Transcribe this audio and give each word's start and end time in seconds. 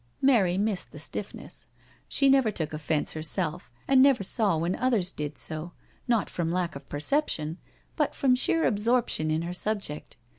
Mary 0.19 0.57
missed 0.57 0.91
the 0.91 0.97
stiffness. 0.97 1.67
She 2.07 2.27
never 2.27 2.49
took 2.49 2.73
offence 2.73 3.11
herself, 3.11 3.69
and 3.87 4.01
never 4.01 4.23
saw 4.23 4.57
wfien 4.57 4.75
others 4.79 5.11
did 5.11 5.37
so, 5.37 5.73
not 6.07 6.27
from 6.27 6.51
lack 6.51 6.75
of 6.75 6.89
perception, 6.89 7.59
but 7.95 8.15
from 8.15 8.33
sheer 8.33 8.65
absorption 8.65 9.29
in 9.29 9.43
her 9.43 9.53
subject. 9.53 10.17